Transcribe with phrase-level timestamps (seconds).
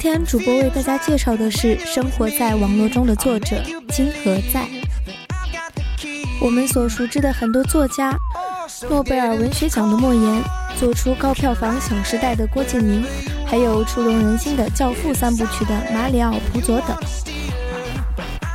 [0.00, 4.64] 今天主播为大家介绍的是生活在网络中的作者金何在。
[6.40, 8.16] 我们所熟知的很多作家，
[8.88, 10.40] 诺贝尔文学奖的莫言，
[10.78, 13.04] 做出高票房《小时代》的郭敬明，
[13.44, 16.96] 还有触动人心的《教父》三部曲的马里奥·普佐等，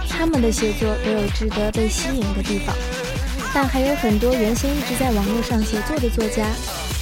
[0.08, 2.74] 他们的写作都有值得被吸引的地方，
[3.54, 6.46] 但还有很多原先一直在网络上写作的作家。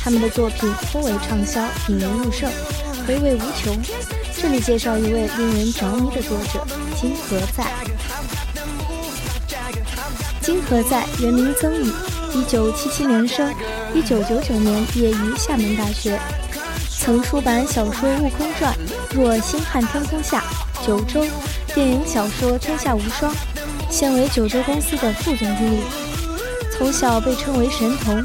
[0.03, 2.49] 他们的作品颇为畅销，引人入胜，
[3.05, 3.79] 回味无穷。
[4.41, 6.65] 这里介绍一位令人着迷的作者
[6.95, 7.63] 金何在。
[10.41, 11.93] 金何在，原名曾宇，
[12.33, 13.53] 一九七七年生，
[13.93, 16.19] 一九九九年毕业于厦门大学，
[16.89, 18.73] 曾出版小说《悟空传》
[19.15, 20.43] 《若星汉天空下》
[20.87, 21.23] 《九州》，
[21.75, 23.31] 电影小说《天下无双》，
[23.91, 25.83] 现为九州公司的副总经理。
[26.75, 28.15] 从小被称为神童，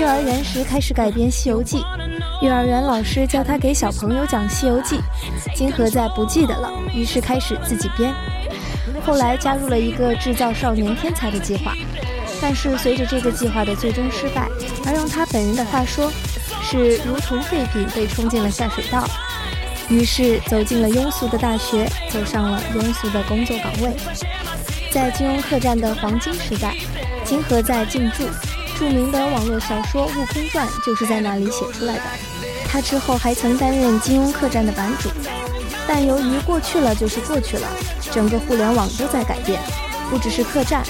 [0.00, 1.76] 幼儿园时开始改编《西游记》，
[2.42, 4.96] 幼儿园老师教他给小朋友讲《西游记》，
[5.54, 8.14] 金河在不记得了，于是开始自己编。
[9.02, 11.72] 后来加入了一个制造少年天才的计划，
[12.40, 14.48] 但是随着这个计划的最终失败，
[14.84, 16.12] 而用他本人的话说，
[16.62, 19.08] 是如同废品被冲进了下水道，
[19.88, 23.96] 于是走进了庸俗的大学，走上了庸俗的工作岗位，
[24.90, 26.74] 在金庸客栈的黄金时代。
[27.24, 28.22] 金河在进驻，
[28.78, 32.02] 著名的网络小说《悟空传》就是在那里写出来的。
[32.68, 35.08] 他之后还曾担任金庸客栈的版主，
[35.88, 37.66] 但由于过去了就是过去了，
[38.12, 39.60] 整个互联网都在改变，
[40.10, 40.84] 不只是客栈，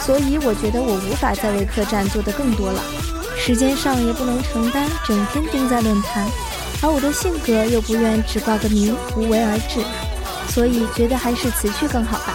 [0.00, 2.82] 所以我觉得我无法再为客栈做得更多了，
[3.36, 6.28] 时间上也不能承担整天盯在论坛，
[6.82, 9.80] 而我的性格又不愿只挂个名，无为而治，
[10.52, 12.34] 所以觉得还是辞去更好吧。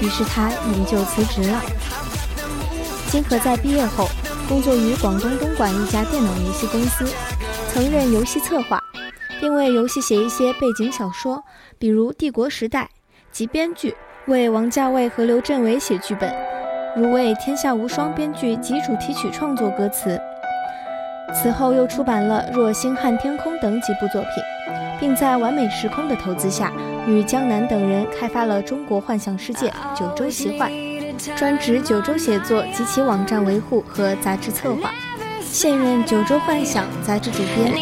[0.00, 1.62] 于是他引咎辞职了。
[3.12, 4.08] 金河在毕业后
[4.46, 7.06] 工作于广东东莞一家电脑游戏公司，
[7.68, 8.78] 曾任游戏策划，
[9.40, 11.42] 并为游戏写一些背景小说，
[11.78, 12.82] 比如《帝国时代》
[13.32, 13.96] 及编剧，
[14.26, 16.34] 为王家卫和刘镇伟写剧本，
[16.94, 20.20] 如为《天下无双》编剧及主题曲创作歌词。
[21.34, 24.30] 此后又出版了《若星汉天空》等几部作品，
[25.00, 26.70] 并在完美时空的投资下，
[27.06, 30.70] 与江南等人开发了中国幻想世界《九州奇幻》。
[31.36, 34.92] 专职九州写作及其网站维护和杂志策划，
[35.40, 37.72] 现任九州幻想杂志主编。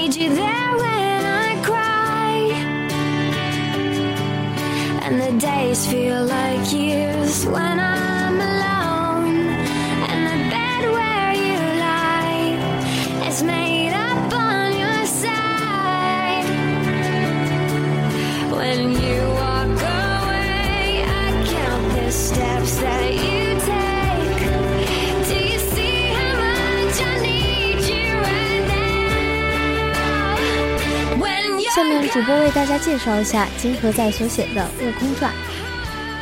[31.74, 35.32] 下面主播为大家介绍一下金河在所写的《悟空传》。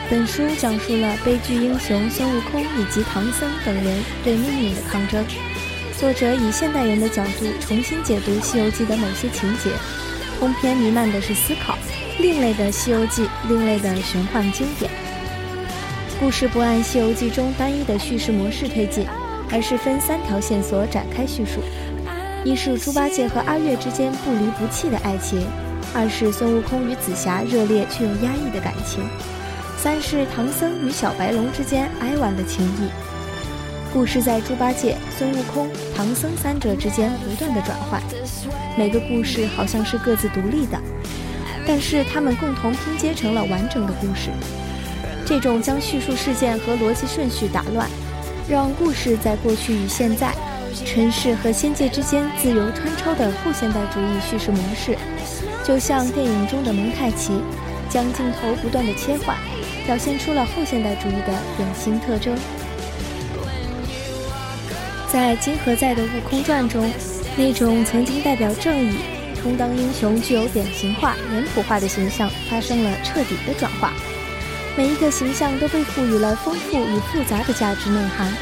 [0.08, 5.25] 本书讲述了悲剧英雄孙悟空以及唐僧等人对命运的抗争。
[5.99, 9.70] 作者以现代人的角度重新解读《西游记》的某些情节，
[10.38, 11.76] 通篇弥漫的是思考，
[12.20, 14.88] 另类的《西游记》，另类的玄幻经典。
[16.20, 19.05] 故事不按《西游记》中单一的叙事模式推进，
[19.50, 21.61] 而是分三条线索展开叙述：
[22.42, 25.40] 一是猪八戒和阿月之间不离不弃的爱情；
[25.94, 29.04] 二是孙悟空与紫霞热烈却又压抑的感情。
[29.76, 32.88] 三是唐僧与小白龙之间哀婉的情谊，
[33.92, 38.02] 故事在猪八戒、孙悟空、唐僧三者之间不断的转换，
[38.76, 40.78] 每个故事好像是各自独立的，
[41.66, 44.31] 但是他们共同拼接成了完整的故事。
[45.26, 47.87] 这种将叙述事件和逻辑顺序打乱，
[48.48, 50.34] 让故事在过去与现在、
[50.84, 54.96] 尘世和仙界之间自由穿插的后现代主义叙事模式，
[55.64, 57.32] 就像电影中的蒙太奇，
[57.88, 59.37] 将镜头不断的切换。
[59.87, 62.37] 表现出了后现代主义的典型特征。
[65.11, 66.88] 在金河在的《悟空传》中，
[67.37, 68.99] 那种曾经代表正义、
[69.34, 73.93] 充当英雄、具有典型化、脸谱化的形象发生了彻底的转化。
[74.76, 78.32] 每一个形象都被赋予了丰富与复杂的价值内涵，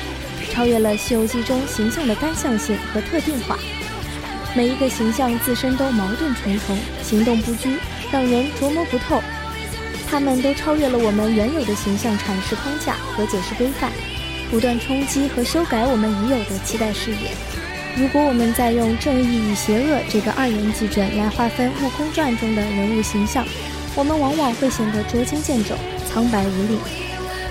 [0.59, 3.57] 超越了《西游记》中形象的单向性和特定化。
[4.57, 7.77] 每一个形象自身都矛盾重重，行动不拘，
[8.11, 9.23] 让人琢磨不透。
[10.11, 13.93] 他们都超越了我们原有的形象阐释框架和解释规范，
[14.51, 17.31] 不断冲击和修改我们已有的期待视野。
[17.97, 23.47] 如果我们再用正义与邪恶这个二元基准来划分《悟空传》中的人物形象，
[23.95, 25.77] 我们往往会显得捉襟见肘、
[26.13, 26.81] 苍白无力。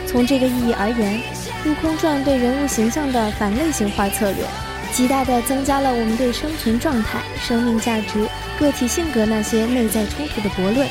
[0.05, 1.19] 从这个意义而言，
[1.67, 4.45] 《悟空传》对人物形象的反类型化策略，
[4.93, 8.25] 极大地增加了我们对生存状态、生命价值、
[8.57, 10.87] 个体性格那些内在冲突的驳论。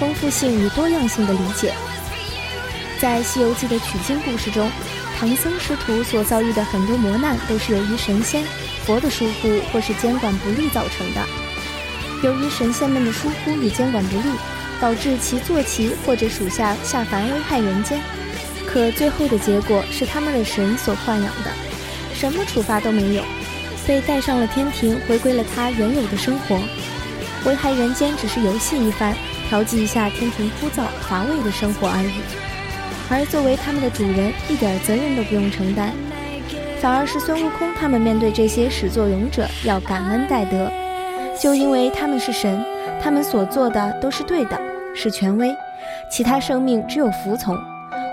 [0.00, 1.72] 丰富性与多样性的理解，
[3.00, 4.68] 在《西游记》的取经故事中，
[5.16, 8.44] 唐僧师徒所遭遇的很多磨难，都是由于神仙、
[8.84, 11.22] 佛的疏忽或是监管不力造成的。
[12.22, 14.28] 由于神仙们的疏忽与监管不力，
[14.80, 18.00] 导致其坐骑或者属下下凡危害人间。
[18.66, 21.50] 可最后的结果是他们的神所豢养的，
[22.12, 23.22] 什么处罚都没有，
[23.86, 26.58] 被带上了天庭，回归了他原有的生活。
[27.46, 29.14] 危害人间只是游戏一番。
[29.48, 32.20] 调剂一下天庭枯燥乏味的生活而已，
[33.08, 35.92] 而作为他们的主人，一点责任都不用承担，
[36.80, 40.68] 反而是孙悟空他们面对这些始作俑者要感恩戴德，
[41.40, 42.60] 就因为他们是神，
[43.00, 44.60] 他们所做的都是对的，
[44.96, 45.54] 是权威，
[46.10, 47.56] 其他生命只有服从。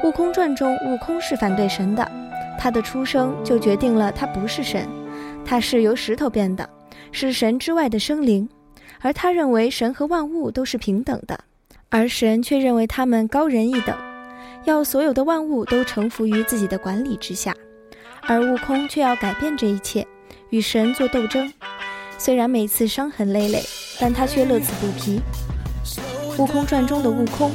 [0.03, 2.11] 悟空传中，悟空是反对神的，
[2.59, 4.85] 他的出生就决定了他不是神，
[5.45, 6.69] 他是由石头变的，
[7.13, 8.47] 是神之外的生灵。
[8.99, 11.39] 而他认为神和万物都是平等的，
[11.89, 13.95] 而神却认为他们高人一等，
[14.65, 17.55] 要所有的万物都臣服于自己的管理之下。
[18.21, 20.05] 而悟空却要改变这一切，
[20.49, 21.51] 与神做斗争。
[22.17, 23.63] 虽然每次伤痕累累，
[24.01, 25.21] 但他却乐此不疲。
[26.41, 27.51] 《悟空传》中的悟空，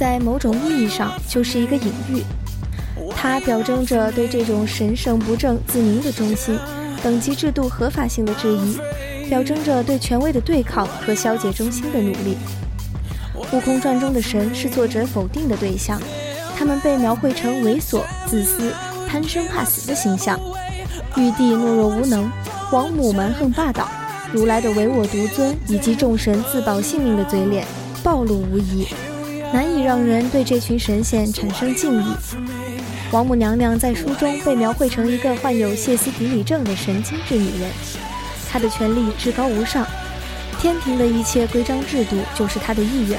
[0.00, 2.22] 在某种意义上就是一个隐喻，
[3.14, 6.58] 它表征着对这种神圣不正自明的中心、
[7.02, 8.78] 等级制度合法性的质疑。
[9.28, 12.38] 表征着对权威的对抗和消解中心的努力。
[13.56, 16.00] 《悟空传》中的神是作者否定的对象，
[16.56, 18.72] 他们被描绘成猥琐、自私、
[19.06, 20.40] 贪生怕死的形象。
[21.14, 22.28] 玉帝懦弱无能，
[22.72, 23.86] 王母蛮横霸道，
[24.32, 27.66] 如来的唯我独尊以及众神自保性命的嘴脸
[28.02, 28.86] 暴露无遗，
[29.52, 32.06] 难以让人对这群神仙产生敬意。
[33.10, 37.70] 王母娘娘在书中被描绘成一个患有歇斯底里症的神经质女人。
[38.48, 39.86] 她的权力至高无上，
[40.60, 43.18] 天庭的一切规章制度就是她的意愿。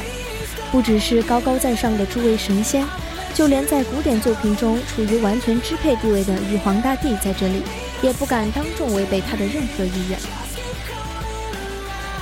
[0.72, 2.86] 不只是高高在上的诸位神仙，
[3.34, 7.62] 就连在古典作品中处于完全支配地位的玉皇大帝在这里，
[8.02, 10.18] 也不敢当众违背他的任何意愿。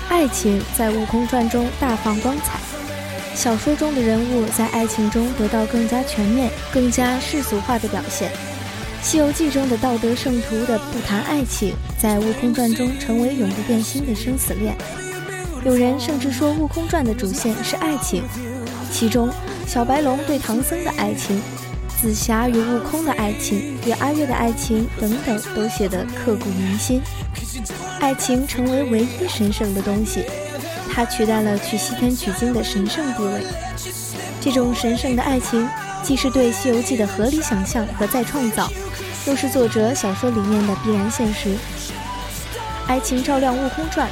[0.10, 2.60] 爱情在《悟空传》中大放光彩，
[3.40, 8.30] 小说中的人物在爱情中得到更加全面、更加世俗化的表现。
[9.02, 14.76] 《西游记》中的道德圣徒的不谈爱情，在《悟空传》中成为永不变心的生死恋。
[15.64, 18.24] 有人甚至说，《悟空传》的主线是爱情，
[18.92, 19.30] 其中
[19.66, 21.42] 小白龙对唐僧的爱情、
[21.98, 27.02] 紫霞与悟空的爱情、与阿月的爱情等等，都写得刻骨铭心。
[28.02, 30.26] 爱情成为唯一神圣的东西，
[31.00, 33.42] 它取代了去西天取经的神圣地位。
[34.42, 35.66] 这种神圣的爱情，
[36.04, 38.70] 既是对《西游记》的合理想象和再创造。
[39.26, 41.56] 又是作者小说里面的必然现实。
[42.86, 44.10] 爱情照亮《悟空传》，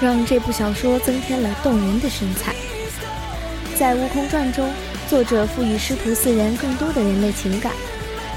[0.00, 2.54] 让这部小说增添了动人的神采。
[3.76, 4.70] 在《悟空传》中，
[5.08, 7.72] 作者赋予师徒四人更多的人类情感，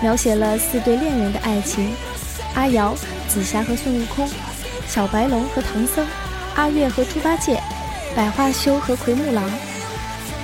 [0.02, 1.94] 描写了四对恋人的爱情：
[2.56, 2.96] 阿瑶、
[3.28, 4.28] 紫霞和孙悟空，
[4.88, 6.04] 小白龙和唐僧，
[6.56, 7.62] 阿月和猪八戒，
[8.16, 9.44] 百花羞和奎木狼。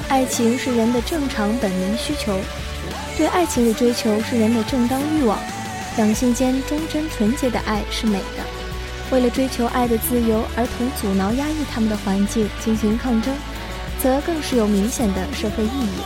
[0.08, 2.40] 爱情是人的正常本能需求，
[3.16, 5.38] 对爱情的追求是人的正当欲望。
[5.98, 8.44] 两性间忠贞纯洁的爱是美的。
[9.12, 13.36] 为了追求爱的自由而同阻挠压抑他们的环境进行抗争，
[14.02, 16.00] 则更是有明显的社会意义。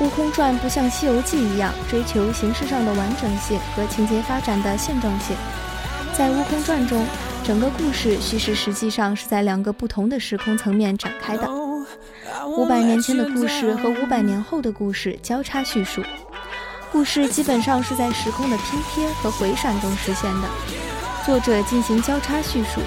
[0.04, 5.36] 《悟空传》不像《西游记》一样追求形式上的完整性和情节发展的现状性，
[6.12, 7.06] 在《悟空传》中，
[7.44, 11.46] 整个故事叙事实际上是在两个不同的时空层面展开的。
[12.56, 16.02] 五百年前的故事和五百年后的故事交叉叙述，
[16.90, 20.48] 故事基本上是在时空的拼贴和回闪中实现的。
[21.26, 22.80] 作者进行交叉叙述，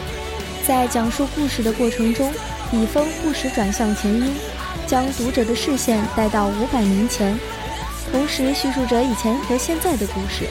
[0.66, 2.34] 在讲述故事的过程中，
[2.72, 4.34] 笔锋不时转向前因，
[4.88, 7.38] 将读者的视线带到五百年前，
[8.12, 10.48] 同时叙述着以前和现在的故事。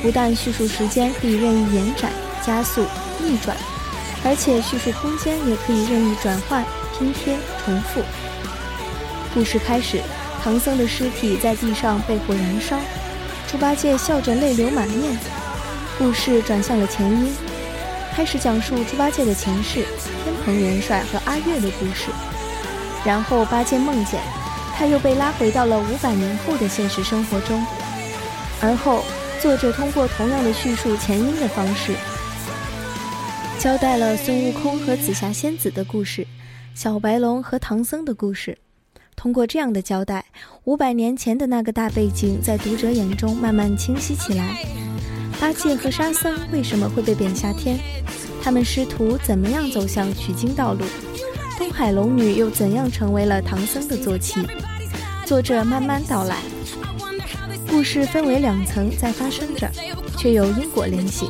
[0.00, 2.12] 不但叙述时间可以任意延展、
[2.44, 2.84] 加速、
[3.18, 3.56] 逆转，
[4.24, 6.64] 而且叙述空间也可以任意转换。
[6.98, 8.00] 拼贴重复。
[9.34, 10.00] 故事开始，
[10.42, 12.78] 唐僧的尸体在地上被火燃烧，
[13.46, 15.14] 猪八戒笑着泪流满面。
[15.98, 17.36] 故事转向了前因，
[18.14, 19.84] 开始讲述猪八戒的前世、
[20.24, 22.06] 天蓬元帅和阿月的故事。
[23.04, 24.18] 然后八戒梦见，
[24.74, 27.62] 他又被拉回到了五百年后的现实生活中。
[28.62, 29.04] 而后，
[29.42, 31.92] 作者通过同样的叙述前因的方式，
[33.58, 36.26] 交代了孙悟空和紫霞仙子的故事。
[36.74, 38.58] 小白龙和唐僧的故事，
[39.16, 40.26] 通过这样的交代，
[40.64, 44.62] 五百年前的那个大背景在读者眼中慢慢清晰起来。
[45.40, 47.78] 八戒和沙僧为什么会被贬下天？
[48.42, 50.84] 他们师徒怎么样走向取经道路？
[51.58, 54.38] 东海龙女又怎样成为了唐僧的坐骑？
[55.24, 56.42] 作者慢慢道来，
[57.70, 59.68] 故事分为两层在发生着，
[60.18, 61.26] 却有因果联系。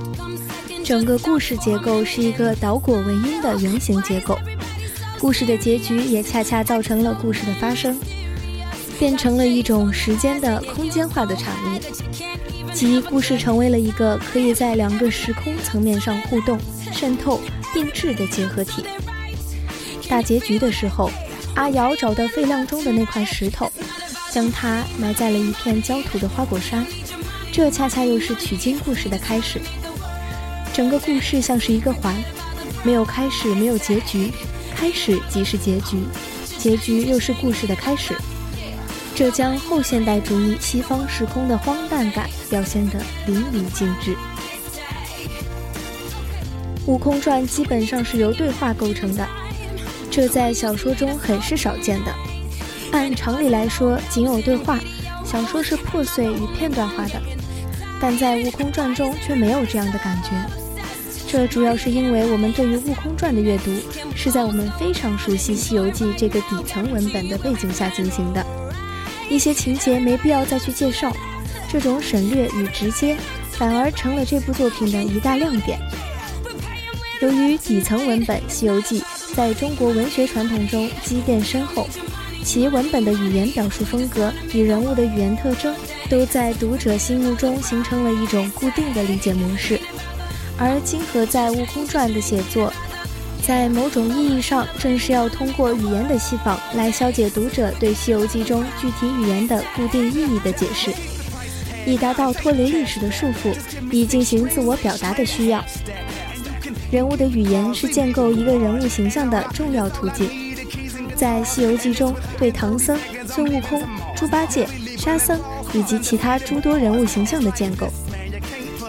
[0.86, 4.38] 整个故事结构是一个导果为因的圆形结构。
[5.18, 7.98] 故事的结局也恰恰造成了故事的发生，
[8.96, 11.80] 变成了一种时间的空间化的产物，
[12.72, 16.56] 即故事成为了一个可以在两个时空层面上互动、
[16.92, 17.40] 渗透、
[17.74, 18.84] 并置的结合体。
[20.08, 21.10] 大结局的时候，
[21.56, 23.68] 阿瑶找到废亮中的那块石头，
[24.30, 26.86] 将它埋在了一片焦土的花果山，
[27.50, 29.60] 这恰恰又是取经故事的开始。
[30.76, 32.14] 整个故事像是一个环，
[32.84, 34.30] 没有开始，没有结局。
[34.74, 35.96] 开始即是结局，
[36.58, 38.14] 结局又是故事的开始，
[39.14, 44.14] 这将后现代主义西方时空的荒诞感表现得淋漓尽致。
[46.84, 49.26] 《悟空传》基本上是由对话构成的，
[50.10, 52.14] 这在小说中很是少见的。
[52.92, 54.78] 按常理来说，仅有对话，
[55.24, 57.14] 小说是破碎与片段化的，
[57.98, 60.65] 但在《悟空传》中却没有这样的感觉。
[61.28, 63.72] 这主要是因为我们对于《悟空传》的阅读
[64.14, 68.46] 是在我们非常熟悉《西游记》这个底层文本的背景下进行的，
[69.28, 71.14] 一些情节没必要再去介绍，
[71.68, 73.16] 这种省略与直接
[73.50, 75.78] 反而成了这部作品的一大亮点。
[77.20, 79.00] 由于底层文本《西游记》
[79.34, 81.88] 在中国文学传统中积淀深厚，
[82.44, 85.74] 其文本的语言表述风格与人物的语言特征
[86.08, 89.80] 都在读者心目中形成了一种固定的理解模式。
[90.58, 92.72] 而金河在《悟空传》的写作，
[93.46, 100.90] 在某种意义上，正是要通过语言的西访来消解读者对《西游记》中具体语言的固定意义的解释，
[101.84, 103.54] 以达到脱离历史的束缚，
[103.90, 105.62] 以进行自我表达的需要。
[106.90, 110.30] 人物的语言是建构一个人物形象的重要途径。
[111.14, 113.82] 在《西游记》中，对唐僧、孙悟空、
[114.14, 114.66] 猪八戒、
[114.98, 115.38] 沙僧
[115.72, 117.88] 以及其他诸多人物形象的建构。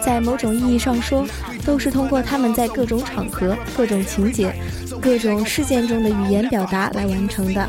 [0.04, 1.26] 在某种意义上说，
[1.68, 4.54] 都是通过他们在各种场合、各种情节、
[5.02, 7.68] 各种事件中的语言表达来完成的。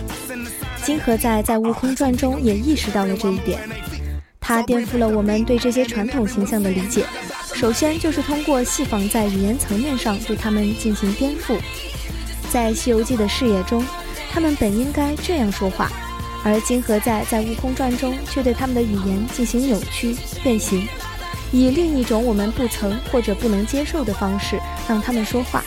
[0.85, 3.59] 金河在在《悟空传》中也意识到了这一点，
[4.39, 7.03] 他颠覆了我们对这些传统形象的理解。
[7.53, 11.59] 首先就是通过戏仿在语言层面上对他们进行颠覆。
[12.49, 13.83] 在《西游记》的视野中，
[14.31, 15.91] 他们本应该这样说话，
[16.45, 20.87] 而金河在在《悟空传》中却对他们的语言进行扭曲变形。
[21.51, 25.63] 以另一种我们不曾或者不能接受的方式让他们说话，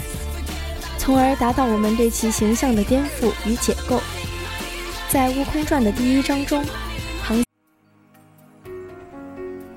[0.96, 4.00] 从而达到我们对其形象的颠覆与解构。
[5.08, 6.64] 在《悟空传》的第一章中，
[7.24, 7.42] 唐。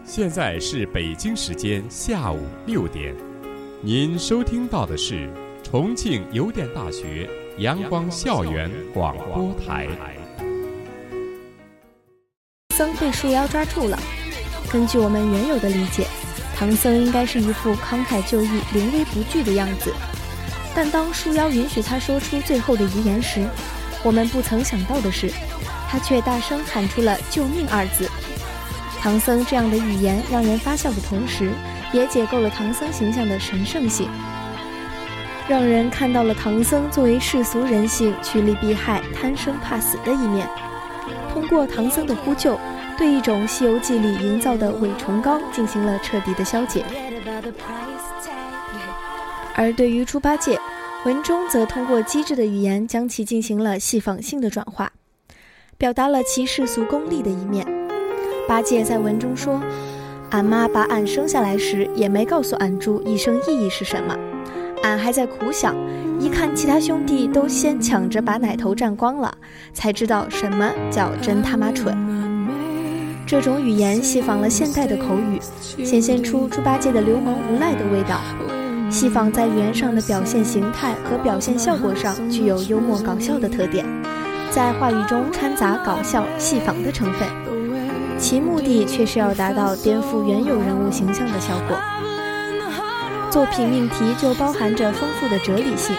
[0.05, 3.13] 现在是北京时间下午六点，
[3.81, 5.27] 您收听到的是
[5.63, 9.87] 重庆邮电大学阳光校园广播台。
[12.75, 13.99] 僧被树妖抓住了。
[14.75, 16.05] 根据我们原有的理解，
[16.53, 19.93] 唐僧应该是一副慷慨就义、临危不惧的样子。
[20.75, 23.47] 但当树妖允许他说出最后的遗言时，
[24.03, 25.31] 我们不曾想到的是，
[25.87, 28.11] 他却大声喊出了“救命”二字。
[28.99, 31.51] 唐僧这样的语言让人发笑的同时，
[31.93, 34.09] 也解构了唐僧形象的神圣性，
[35.47, 40.45] 让人看到了唐僧作为世俗人性趋利避害、贪生怕死的一面。
[41.31, 42.59] 通过唐僧的呼救，
[42.97, 46.83] 对一种《西游记》里营造的伪崇高进行了彻底的消解。
[49.53, 50.59] 而对于猪八戒，
[51.05, 54.91] 文中则通过机智的语言将其进行了戏仿性的转化，
[55.77, 57.65] 表达了其世俗功利的一面。
[58.47, 59.61] 八戒在文中说
[60.31, 64.17] ：“俺妈把俺生下来时，也没告诉俺猪一生意义是什么，
[64.83, 65.75] 俺还在苦想，
[66.19, 69.37] 一看其他兄弟都先抢着把奶头占光了，
[69.73, 71.95] 才知道什么叫真他妈蠢。”
[73.27, 75.39] 这种语言戏仿了现代的口语，
[75.83, 78.21] 显现出猪八戒的流氓无赖的味道。
[78.91, 83.83] 戏仿在语言上的表现形态和表现效果上具有幽默搞笑的特点，
[84.51, 87.27] 在话语中掺杂搞笑戏仿的成分，
[88.19, 91.75] 其目的却是要达到颠覆原有人物形象的效果。
[93.31, 95.95] 作品命题就包含着丰富的哲理性，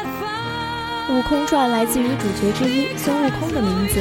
[1.12, 4.00] 《悟空传》来自于主角之一孙悟空的名字。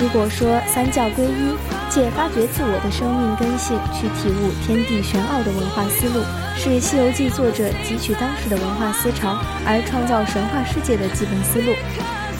[0.00, 1.58] 如果说三教归一，
[1.90, 6.22] 借发掘自我的生命根性去体悟天地玄奥的文化思路，
[6.54, 9.36] 是《西游记》作者汲取当时的文化思潮
[9.66, 11.74] 而创造神话世界的基本思路，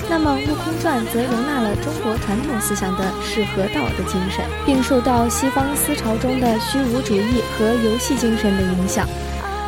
[0.09, 9.05] 那么《悟空传》则容纳了中国传统思想的是和道的精神，并受到西方思潮中的虚无主义和游戏精神的影响，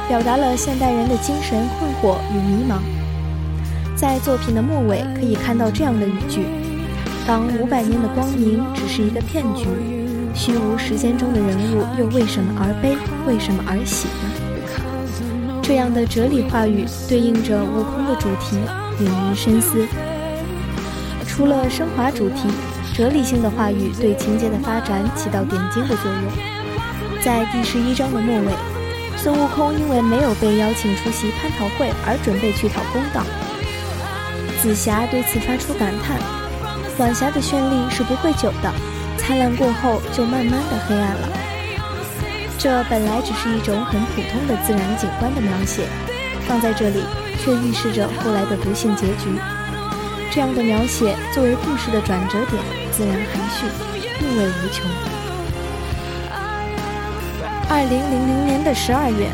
[0.07, 2.79] 表达了现代人的精神困惑与迷茫。
[3.97, 6.47] 在作品的末尾，可以看到这样的语句。
[7.31, 9.69] 当五百年的光明只是一个骗局，
[10.35, 15.63] 虚无时间中的人物又为什么而悲，为什么而喜呢？
[15.63, 18.59] 这样的哲理话语对应着悟空的主题，
[18.99, 19.87] 引人深思。
[21.25, 22.49] 除了升华主题，
[22.97, 27.23] 哲理性的话语对情节的发展起到点睛的作用。
[27.23, 28.53] 在第十一章的末尾，
[29.17, 33.23] 孙悟空因为没有被邀请出席蟠桃会而准备去讨公道，
[34.61, 36.40] 紫霞对此发出感叹。
[36.99, 38.71] 晚霞的绚丽是不会久的，
[39.17, 41.29] 灿烂过后就慢慢的黑暗了。
[42.59, 45.87] 这本来只是一种很普通的自然景观的描写，
[46.47, 47.03] 放在这里
[47.39, 49.41] 却预示着后来的不幸结局。
[50.31, 53.67] 这样的描写作为故事的转折点，自然含蓄，
[54.23, 54.87] 韵味无穷。
[57.71, 59.31] 二零零零年的十二月，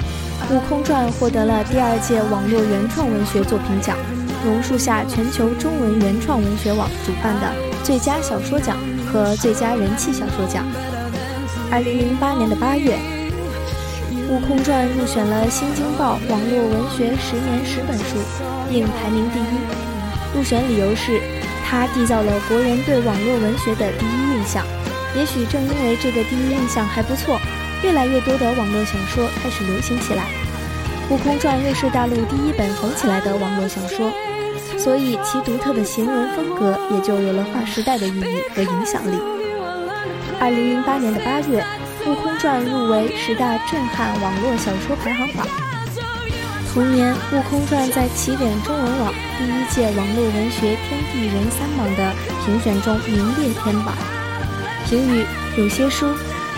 [0.54, 3.96] 《悟空传》获得了第二届网络原创文学作品奖。
[4.46, 10.64] 榕树下全球中文原创文学网主办的最佳小说奖和最佳人气小说奖。
[11.68, 12.94] 二零零八年的八月，
[14.30, 18.22] 《悟空传》入选了《新京报》网络文学十年十本书，
[18.70, 19.59] 并排名第一。
[20.32, 21.20] 入选理由是，
[21.66, 24.64] 它缔造了国人对网络文学的第一印象。
[25.16, 27.40] 也许正因为这个第一印象还不错，
[27.82, 30.22] 越来越多的网络小说开始流行起来。
[31.12, 34.12] 《悟空传》又是大陆第一本红起来的网络小说。
[34.87, 39.18] 所以，其独特的行文风格也就有了划时代的意义和影响力。
[40.38, 41.61] 二零零八年的八月，
[42.09, 45.44] 《悟空传》入围十大震撼网络小说排行榜。
[46.72, 52.14] 同年，《悟空传》在起点中文网第一届网络文学天地人三榜的
[52.46, 53.92] 评选中名列天榜。
[54.87, 55.27] 评语：
[55.59, 56.07] 有些书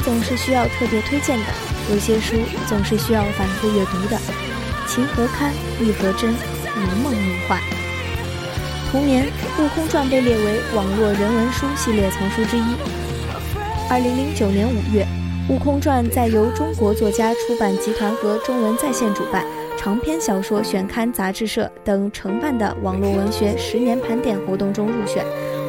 [0.04, 1.46] 总是需要特别推荐的，
[1.90, 2.36] 有些书
[2.68, 4.20] 总是需要反复阅读的。
[4.86, 6.36] 情何堪，意何真，
[6.76, 7.58] 如梦如幻。
[8.90, 9.26] 同年，
[9.62, 12.62] 《悟空传》被列为网络人文书系列丛书之一。
[13.90, 15.06] 二零零九年五月，
[15.52, 19.44] 《悟空传》在由中国作家出版集团和中文在线主办、
[19.76, 25.22] 长篇小说选刊杂志社等承办的网络文学十年盘点活动中入选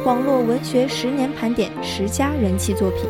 [0.06, 3.00] 网络文学十年盘点十佳人气作品。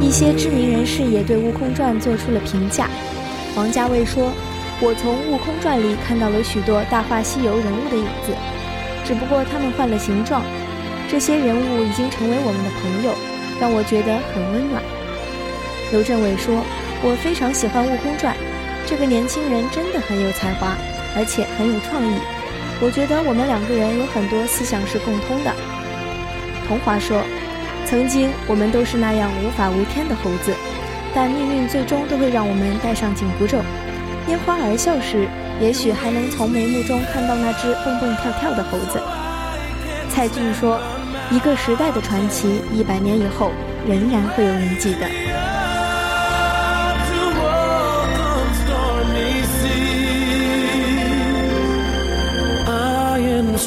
[0.00, 2.88] 一些知名人士也对《悟空传》做出了评价。
[3.54, 4.32] 王家卫说
[4.80, 8.32] ：“我从《悟空传》里看到了许多《大话西游》人物的影子，
[9.04, 10.42] 只不过他们换了形状。
[11.08, 13.12] 这些人物已经成为我们的朋友，
[13.60, 14.82] 让我觉得很温暖。”
[15.92, 16.64] 刘镇伟说
[17.04, 18.34] ：“我非常喜欢《悟空传》，
[18.86, 20.76] 这个年轻人真的很有才华，
[21.14, 22.16] 而且很有创意。
[22.80, 25.52] 我觉得我们两个人有很多思想是共通的。”
[26.66, 27.22] 童华说。
[27.88, 30.52] 曾经我们都是那样无法无天的猴子，
[31.14, 33.58] 但命运最终都会让我们戴上紧箍咒。
[34.26, 35.28] 拈花而笑时，
[35.60, 39.00] 也许还能从眉目中看到那只蹦蹦跳跳的猴子。
[40.10, 40.80] 蔡骏说
[41.30, 43.52] ：“一个时代的传奇，一百年以后
[43.86, 45.06] 仍然会有人记得。”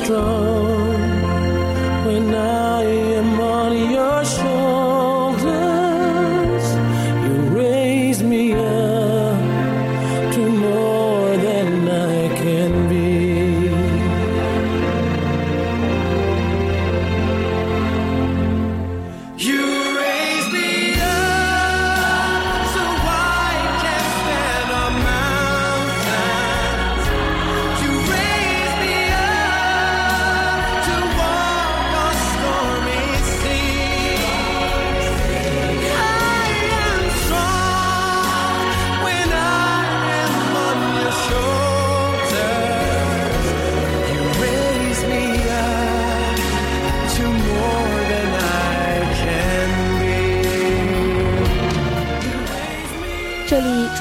[0.06, 0.69] To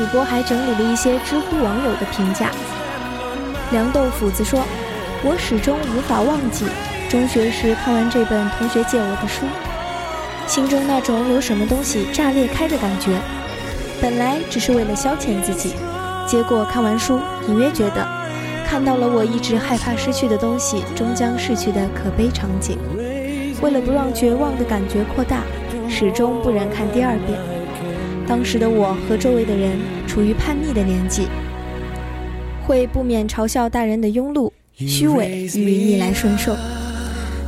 [0.08, 2.50] 播还整理了一些知乎网友的评价。
[3.70, 4.60] 凉豆腐子说
[5.22, 6.64] ：“我始终无法忘记
[7.08, 9.44] 中学时看完这本同学借我的书，
[10.46, 13.18] 心中那种有什么东西炸裂开的感觉。
[14.00, 15.74] 本来只是为了消遣自己，
[16.26, 18.06] 结果看完书，隐约觉得
[18.66, 22.78] 看到了我一直害怕失去的东西终将逝去的可悲场景。
[23.60, 25.42] 为了不让绝望的感觉扩大，
[25.88, 27.38] 始终不忍看第二遍。”
[28.28, 29.78] 当时的我和周围的人
[30.18, 31.28] 处于叛逆的年纪，
[32.66, 36.57] 会不免嘲笑大人的庸碌、虚伪与逆来顺受。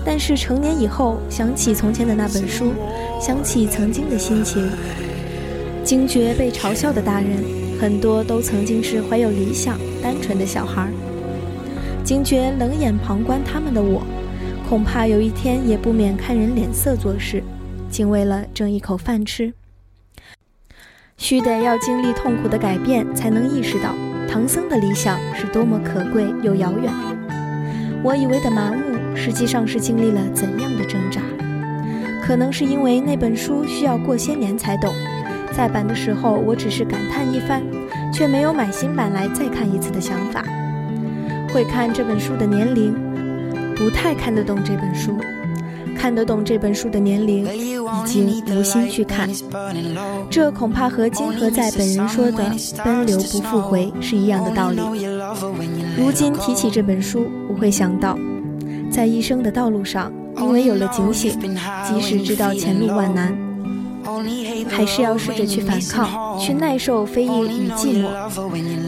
[0.06, 2.72] 但是成年以后，想起从前的那本书，
[3.20, 4.70] 想起曾经的心情，
[5.82, 7.42] 惊觉被嘲笑的大人
[7.80, 10.92] 很多都曾经是怀有理想、单纯的小孩儿。
[12.04, 14.00] 惊觉冷眼旁观他们的我，
[14.68, 17.42] 恐怕有一天也不免看人脸色做事，
[17.90, 19.52] 仅为了挣一口饭吃。
[21.20, 23.94] 须得要经历痛苦的改变，才能意识到
[24.26, 26.90] 唐僧的理想是多么可贵又遥远。
[28.02, 31.20] 我以为的麻木，实际上是经历了怎样的挣扎？
[32.22, 34.94] 可能是因为那本书需要过些年才懂，
[35.52, 37.62] 再版的时候我只是感叹一番，
[38.10, 40.42] 却没有买新版来再看一次的想法。
[41.52, 42.94] 会看这本书的年龄，
[43.76, 45.18] 不太看得懂这本书；
[46.00, 49.28] 看得懂这本书的年龄，已经无心去看。
[50.30, 52.42] 这恐怕和金河在本人说的
[52.82, 54.80] “奔流不复回”是一样的道理。
[55.98, 58.18] 如今提起这本书，我会想到，
[58.90, 61.38] 在一生的道路上，因为有了警醒，
[61.86, 63.36] 即使知道前路万难，
[64.70, 68.08] 还是要试着去反抗，去耐受非议与寂寞。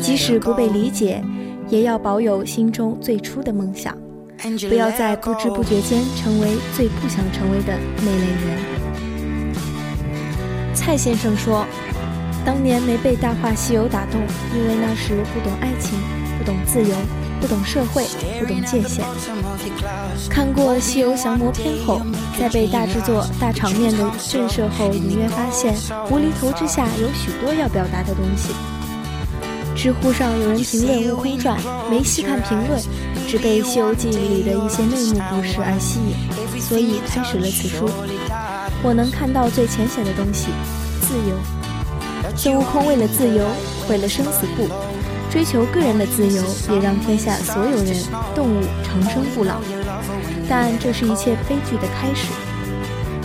[0.01, 1.22] 即使不被理解，
[1.68, 3.94] 也要保有心中最初的梦想，
[4.68, 8.59] 不要在不知不觉间成为最不想成为的那类人。
[10.74, 11.64] 蔡先生说
[12.44, 14.20] ：“当年没被《大话西游》打动，
[14.55, 15.96] 因为那时不懂爱情，
[16.38, 16.96] 不懂自由，
[17.40, 18.05] 不懂社会，
[18.40, 19.05] 不懂界限。
[20.28, 22.02] 看过《西游降魔篇》后，
[22.38, 25.74] 在被大制作、大场面的震慑后，隐约发现
[26.11, 28.52] 无厘头之下有许多要表达的东西。”
[29.74, 31.59] 知乎上有人评论《悟空传》，
[31.90, 32.81] 没细看评论，
[33.33, 37.88] 只被《西游记》里的一些内幕故事而吸引，所以开始了此书。
[38.83, 40.49] 我能看到最浅显的东西，
[41.01, 41.35] 自由、
[42.37, 43.47] 孙悟空为了自由，
[43.88, 44.68] 毁了生死簿，
[45.31, 46.45] 追求个人的自由，
[46.77, 47.97] 也让天下所有人、
[48.35, 49.62] 动物长生不老。
[50.47, 52.29] 但这是一切悲剧的开始，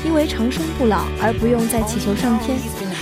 [0.06, 2.58] 因为长生不老而不用再祈求上天，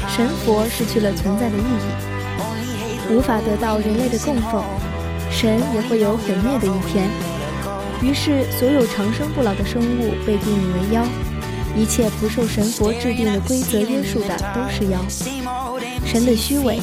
[0.10, 4.64] 神佛失去了存在的意义，无法得到人类的供奉，
[5.36, 7.10] 神也会有毁灭的一天。
[8.02, 11.04] 于是，所有长生不老的生物被定义为妖。
[11.76, 15.06] 一切不受神佛制定的规则约束的都是妖。
[16.06, 16.80] 神的虚伪，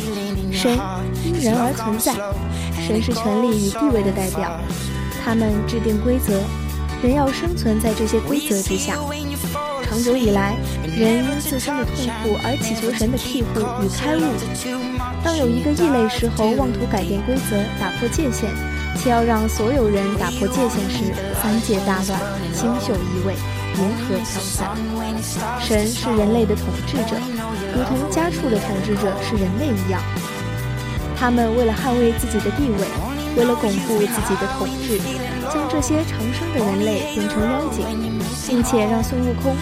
[0.53, 0.79] 神
[1.25, 2.13] 因人而存在，
[2.87, 4.61] 神是权力与地位的代表。
[5.25, 6.39] 他们制定规则，
[7.03, 8.99] 人要生存在这些规则之下。
[9.83, 10.57] 长久以来，
[10.95, 14.23] 人因自身的痛苦而祈求神的庇护与开悟。
[15.25, 18.51] 当有一个异类石猴妄图改变规则，打破界限，
[18.97, 22.21] 且要让所有人打破界限时，三界大乱，
[22.53, 23.35] 星宿移位。
[23.75, 24.77] 如何挑战？
[25.59, 27.17] 神是人类的统治者，
[27.75, 30.03] 如同家畜的统治者是人类一样。
[31.17, 32.87] 他们为了捍卫自己的地位，
[33.37, 34.99] 为了巩固自己的统治，
[35.49, 37.87] 将这些长生的人类变成妖精，
[38.47, 39.57] 并且让孙悟空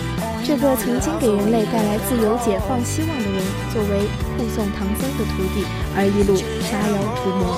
[0.50, 3.40] 这个曾经给人类带来自由解放希望的人，
[3.72, 4.02] 作为
[4.34, 5.62] 护送唐僧的徒弟，
[5.94, 6.34] 而一路
[6.66, 7.54] 杀妖除魔。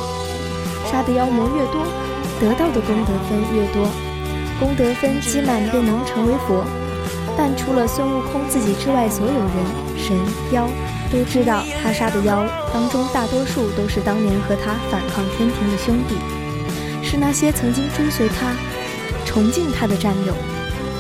[0.84, 1.88] 杀的妖魔越多，
[2.38, 3.88] 得到的功德分越多。
[4.60, 6.66] 功德分积满便能成为佛，
[7.34, 9.56] 但除了孙悟空自己之外，所有人、
[9.96, 10.12] 神、
[10.52, 10.68] 妖
[11.10, 16.20] 都知道，他杀的妖当中大多数都是当年和他反抗天庭的兄弟，
[17.00, 18.52] 是那些曾经追随他、
[19.24, 20.34] 崇敬他的战友。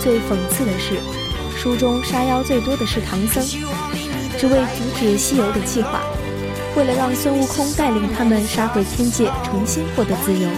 [0.00, 0.96] 最讽刺的是，
[1.62, 3.40] 书中杀妖最多的是唐僧，
[4.36, 6.00] 只为阻止西游的计划，
[6.76, 10.48] 为了让孙悟空带领他们杀回天界，重新获得自由。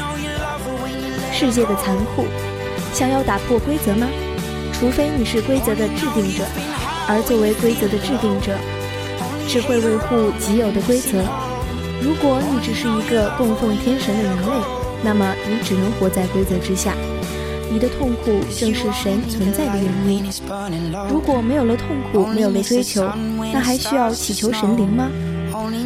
[1.30, 2.24] 世界的残酷。
[2.94, 4.06] 想要打破规则吗？
[4.72, 6.42] 除非你是规则的制定者，
[7.06, 8.56] 而作为规则的制定者，
[9.46, 11.18] 只会维护己有的规则。
[12.00, 14.52] 如果你只是一个供奉天神的人类，
[15.02, 16.94] 那么你只能活在规则之下。
[17.74, 20.24] 你的痛苦正是神存在的原因。
[21.10, 23.02] 如果没有了痛苦，没有了追求，
[23.52, 25.10] 那还需要祈求神灵吗？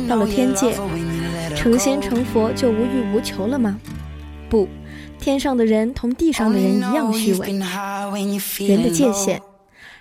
[0.06, 0.76] 到了天界，
[1.56, 3.78] 成仙成佛就无欲无求了吗？
[4.50, 4.68] 不。
[5.18, 7.52] 天上的人同地上的人一样虚伪。
[8.66, 9.40] 人的界限，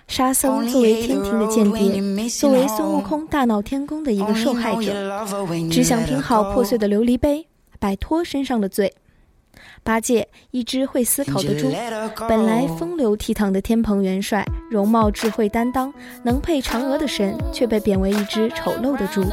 [0.06, 5.26] 沙僧作为天庭的间谍，作为孙悟空大闹天宫的一个受害者，
[5.70, 7.46] 只想拼好破碎的琉璃杯，
[7.78, 8.92] 摆脱身上的罪。
[9.82, 11.72] 八戒，一只会思考的猪，
[12.28, 19.24] 本来风流倜傥的天蓬元帅，容貌智慧担当，能配嫦娥的神，却被贬为一只丑陋的猪，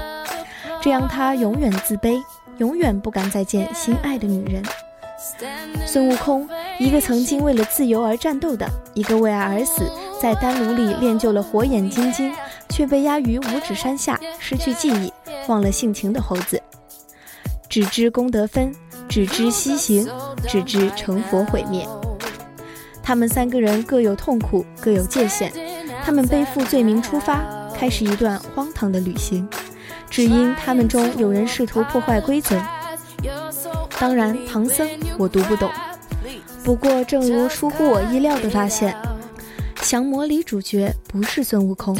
[0.81, 2.21] 这让他永远自卑，
[2.57, 4.63] 永远不敢再见心爱的女人。
[5.85, 9.89] 孙悟空，一个曾经为了自由而战斗的，一个为爱而死，
[10.21, 12.31] 在丹炉里练就了火眼金睛，
[12.69, 15.11] 却被压于五指山下，失去记忆，
[15.47, 16.61] 忘了性情的猴子。
[17.69, 18.73] 只知功德分，
[19.09, 20.07] 只知西行，
[20.47, 21.87] 只知成佛毁灭。
[23.03, 25.51] 他们三个人各有痛苦，各有界限。
[26.03, 27.43] 他们背负罪名出发，
[27.75, 29.47] 开始一段荒唐的旅行，
[30.09, 32.59] 只因他们中有人试图破坏规则。
[33.99, 35.69] 当然，唐僧我读不懂。
[36.63, 38.95] 不过，正如出乎我意料的发现，
[39.81, 41.95] 降魔里主角不是孙悟空。《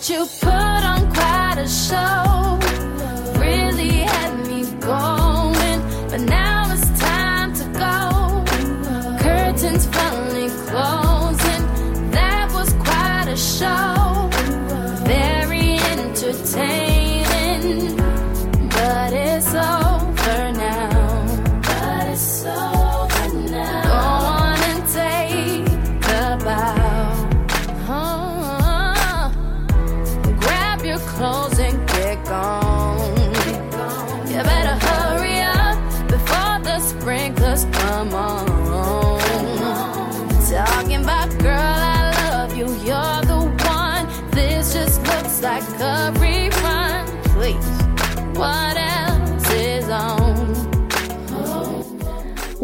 [0.00, 2.49] But you put on quite a show.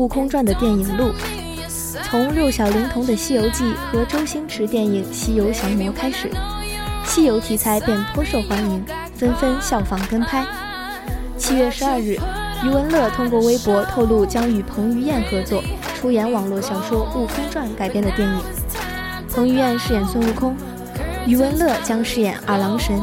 [0.07, 1.11] 悟空传》的电影录，
[2.05, 6.31] 从六小龄童的《西游记》和周星驰电影《西游降魔》开始，
[7.05, 8.85] 西游题材便颇受欢迎，
[9.17, 10.47] 纷纷效仿跟拍。
[11.37, 12.17] 七月十二日，
[12.63, 15.61] 余文乐通过微博透露将与彭于晏合作
[15.97, 18.41] 出演网络小说《悟空传》改编的电影。
[19.35, 20.57] 彭于晏饰演孙悟空，
[21.27, 22.97] 余文乐将饰演二郎神。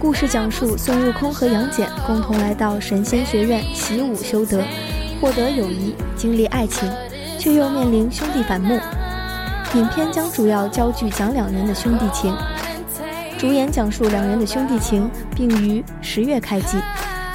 [0.00, 4.64] 故事讲述孙悟空和杨戬共同来到神仙学院习武修德。
[5.22, 6.90] 获得友谊，经历爱情，
[7.38, 8.76] 却又面临兄弟反目。
[9.74, 12.36] 影片将主要焦距讲两人的兄弟情，
[13.38, 16.76] 主演讲述两人的兄弟情，并于十月开机，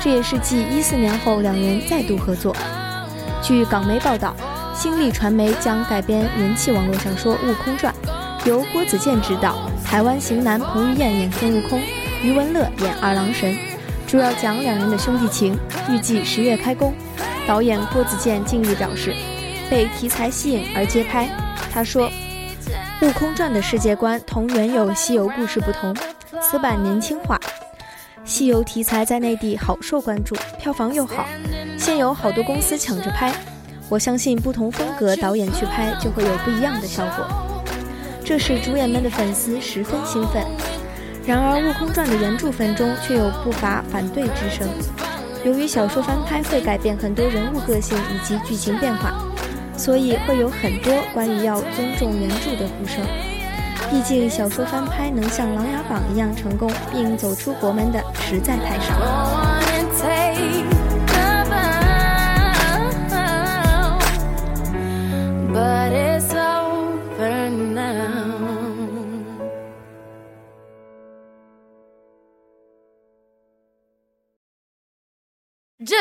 [0.03, 2.53] 这也是继一四年后两人再度合作。
[3.41, 4.35] 据港媒报道，
[4.75, 7.95] 新力传媒将改编人气网络小说《悟空传》，
[8.49, 11.81] 由郭子健执导，台湾型男彭于晏演孙悟空，
[12.21, 13.57] 余文乐演二郎神，
[14.05, 15.57] 主要讲两人的兄弟情，
[15.89, 16.93] 预计十月开工。
[17.47, 19.15] 导演郭子健近日表示，
[19.69, 21.29] 被题材吸引而接拍。
[21.71, 22.11] 他说。
[23.07, 25.95] 《悟空传》的世界观同原有《西游》故事不同，
[26.41, 27.37] 此版年轻化，
[28.25, 31.23] 《西游》题材在内地好受关注，票房又好，
[31.77, 33.31] 现有好多公司抢着拍。
[33.87, 37.53] 我相信不同风格导演去拍就会有不一样的效果，
[38.25, 40.43] 这使主演们的粉丝十分兴奋。
[41.23, 44.67] 然而，《悟空传》的原著粉中却有不乏反对之声，
[45.47, 49.27] 由于小说翻拍会改变很多人物个性以及剧情变化。
[49.77, 53.05] 所以会有很多关于要尊重原著的呼声。
[53.89, 58.95] 毕竟小说翻拍能像《琅琊榜》一样成功并走出国门的实在太少。
[65.53, 66.36] But it's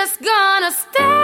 [0.06, 1.15] Just gonna stand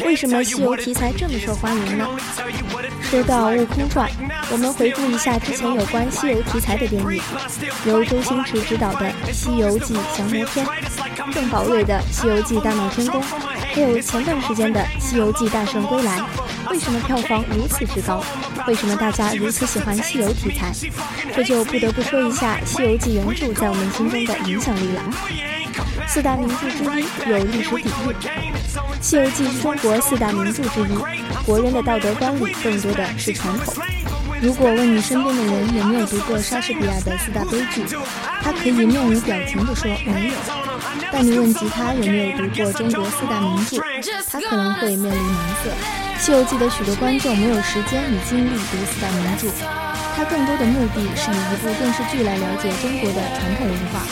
[0.00, 2.08] 为什么西游题材这么受欢迎呢？
[3.02, 4.08] 说到《悟空传》，
[4.50, 7.20] 我们回顾一下之前有关西游题材的电影，
[7.84, 10.66] 由周星驰执导的《西游记降魔篇》，
[11.34, 13.20] 郑宝瑞的《西游记大闹天宫》，
[13.74, 16.18] 还有前段时间的《西游记大圣归来》。
[16.70, 18.24] 为什么票房如此之高？
[18.66, 20.72] 为什么大家如此喜欢西游题材？
[21.36, 25.02] 这就不得不说一下《西游记》原著在我们心中的影响力了。
[26.12, 28.12] 四大名著之一，有历史底蕴，
[29.00, 31.42] 《西游记》是中国四大名著之一。
[31.46, 33.82] 国人的道德观里更多的是传统。
[34.42, 37.82] 如果问你身边的人有没有读过莎士比亚的四大悲剧，
[38.42, 40.34] 他可以面无表情地说没有。
[41.10, 43.78] 但你问及他有没有读过中国四大名著，
[44.30, 45.70] 他可能会面露难色。
[46.20, 49.48] 《西游记》的许多观众没有时间与精力读四大名著，
[50.14, 54.04] 他更多的目的是以一部电视剧来了解中国的传统文化。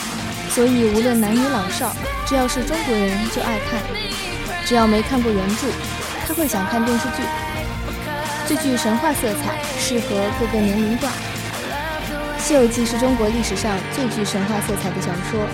[0.53, 3.81] 所以无论男女老少，只要是中国人就爱看，
[4.65, 5.67] 只要没看过原著。
[6.27, 7.23] 他会想看电视剧，
[8.47, 10.07] 最具神话色彩，适合
[10.39, 11.11] 各个年龄段。
[12.43, 15.47] 《西游记》是中国历史上最具神话色彩的小说，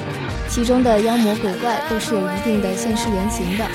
[0.47, 3.65] 其中的妖魔鬼怪都是有一定的现实原型的。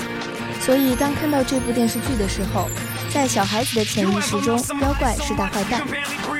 [0.61, 2.69] 所以，当看到这部电视剧的时候，
[3.13, 5.81] 在小孩子的潜意识中，妖怪是大坏蛋；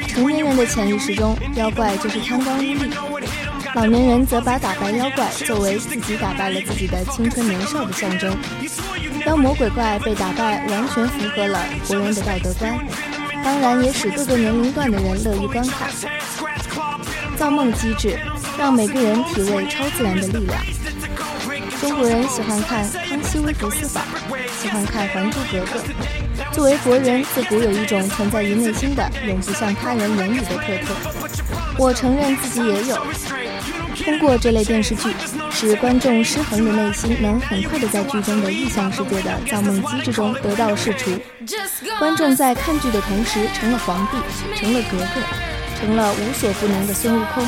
[0.07, 3.22] 成年人的潜意识中，妖怪就是贪官污吏；
[3.75, 8.36] 老年人则把打败妖怪作为自己打败了自己的青春年少的象征。
[9.25, 12.77] 妖魔鬼怪被打败，完全符合了国人的道德观，
[13.43, 15.89] 当然也使各个年龄段的人乐于观看。
[17.36, 18.19] 造梦机制
[18.59, 20.62] 让每个人体味超自然的力量。
[21.81, 24.03] 中国人喜欢看《康熙微服私访》，
[24.62, 25.79] 喜欢看《还珠格格》。
[26.53, 30.93] 作为国人，自古有一种存在于内心的永不向他人言语的特色。
[31.77, 32.97] 我承认自己也有。
[34.03, 35.09] 通过这类电视剧，
[35.49, 41.11] 使观众失衡的内心能很快的在剧中的意象世界的造梦机制中得到释除。
[41.99, 44.17] 观众在看剧的同时成了皇帝，
[44.55, 45.21] 成了格格，
[45.80, 47.45] 成了无所不能的孙悟空。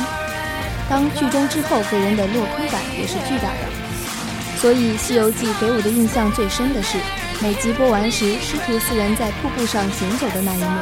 [0.88, 4.56] 当剧中之后给人的落空感也是巨大的。
[4.56, 6.96] 所以《西游记》给我的印象最深的是，
[7.42, 10.80] 每集播完时，师徒四人在瀑布上行走的那一幕。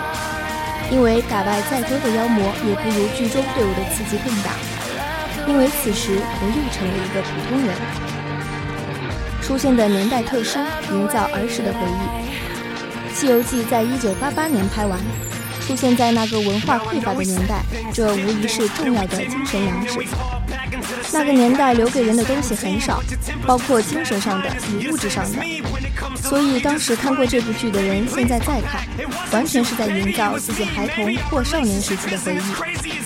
[0.90, 4.52] 因为打败再多的妖魔，也不如剧中对我的刺激更大。
[5.46, 7.74] 因为此时我又成了一个普通人，
[9.42, 10.58] 出现的年代特殊，
[10.90, 13.14] 营造儿时的回忆。
[13.16, 14.98] 《西游记》在一九八八年拍完，
[15.66, 20.00] 出现在那个文化匮乏的年代，这无疑是重要的精神粮食。
[21.12, 23.00] 那个年代留给人的东西很少，
[23.46, 25.38] 包括精神上的与物质上的。
[26.16, 28.82] 所以当时看过这部剧的人，现在再看，
[29.30, 32.38] 完全是在营造自己孩童或少年时期的回忆。《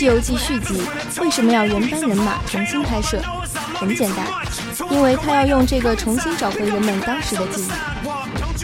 [0.00, 0.80] 西游记》续集
[1.20, 3.20] 为什么要原班人马重新拍摄？
[3.74, 4.26] 很简单，
[4.90, 7.68] 因为他要用这个重新找回人们当时的记忆。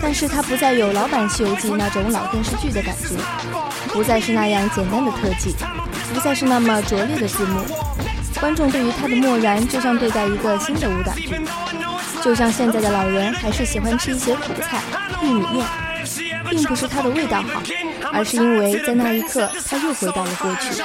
[0.00, 3.18] 但是他不再有老版《西游记》那种老电视剧的感觉，
[3.88, 5.54] 不再是那样简单的特技，
[6.14, 7.60] 不再是那么拙劣的字幕，
[8.40, 11.38] 观众对于他的漠然就像对待一个新的武打剧，
[12.24, 14.80] 就像现在的老人还是喜欢吃一些苦菜、
[15.22, 15.66] 玉米面，
[16.48, 17.60] 并不是它的味道好，
[18.12, 20.82] 而是因为在那一刻他又回到了过去。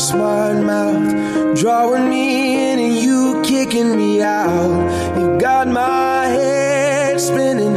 [0.00, 1.54] Smart mouth?
[1.54, 4.90] Drawing me in and you kicking me out.
[5.16, 7.74] You got my head spinning,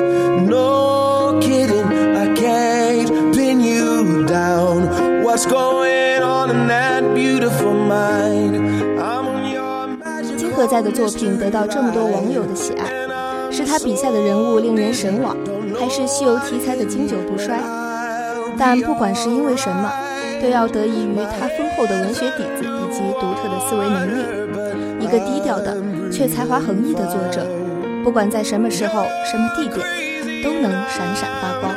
[0.47, 1.86] no kidding.
[2.15, 5.24] I can't pin you down.
[5.24, 8.55] What's going on in that beautiful mind?
[8.99, 10.38] I'm on your magic.
[10.38, 12.88] 金河在的作品得到这么多网友的喜爱，
[13.51, 15.36] 是他笔下的人物令人神往，
[15.80, 17.59] 还是西游题材的经久不衰？
[18.57, 19.91] 但不管是因为什么，
[20.44, 24.20] 都要得益于他丰厚的文学底子以及独特的思维能力。
[25.00, 25.78] 一个低调的
[26.12, 27.48] 却才华横溢的作者，
[28.04, 29.80] 不管在什么时候、什么地点，
[30.44, 31.74] 都能闪闪发光。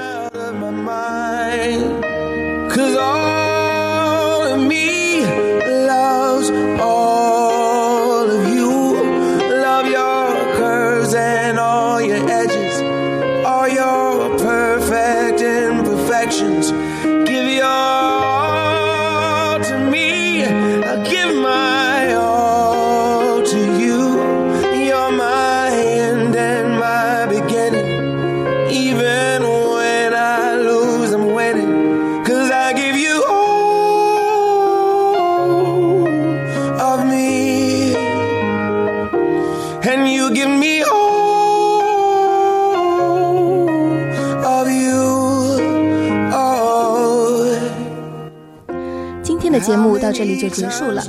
[49.23, 51.03] 今天的节目到这里就结束了。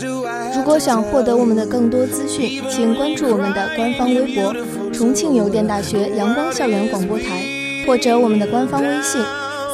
[0.55, 4.53] 如果想获得我们的更多资讯，请关注我们的官方微博
[4.93, 7.43] “重庆邮电大学阳光校园广播台”，
[7.86, 9.22] 或者我们的官方微信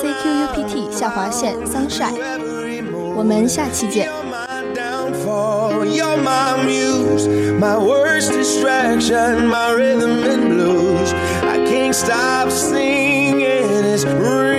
[0.01, 2.13] “cqupt 下划线 sunshine”。
[3.15, 4.22] 我们下期见。
[5.85, 7.27] You're my muse,
[7.59, 11.11] my worst distraction, my rhythm and blues.
[11.43, 14.52] I can't stop singing, it's ringing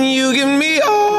[0.00, 1.11] You give me all.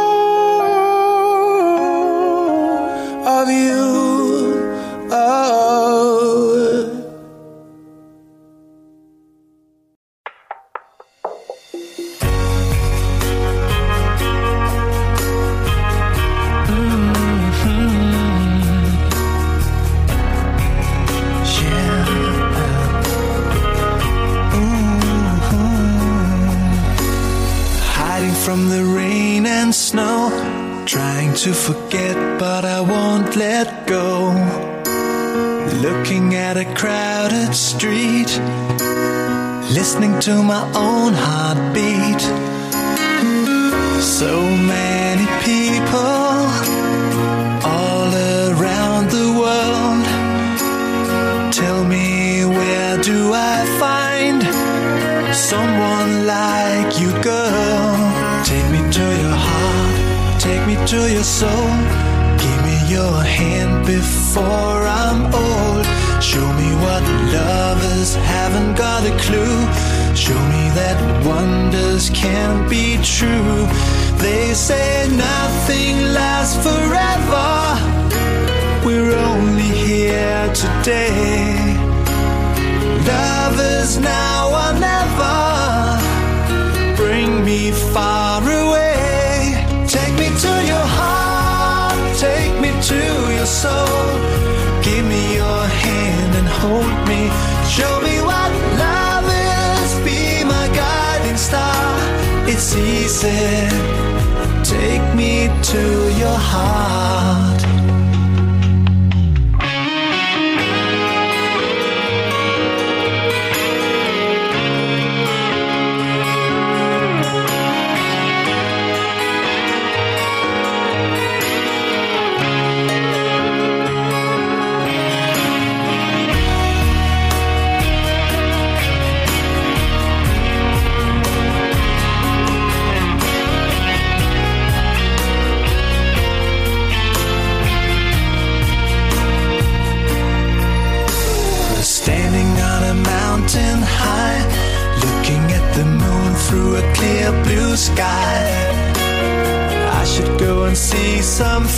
[40.24, 40.93] To my own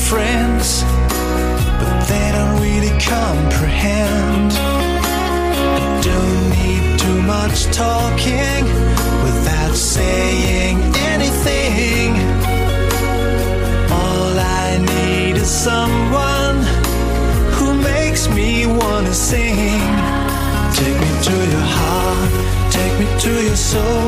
[0.10, 0.84] friends,
[1.80, 4.52] but they don't really comprehend.
[4.54, 8.64] I don't need too much talking
[9.26, 10.78] without saying
[11.14, 12.12] anything.
[14.00, 16.58] All I need is someone
[17.56, 19.82] who makes me wanna sing.
[20.78, 22.32] Take me to your heart,
[22.70, 24.05] take me to your soul.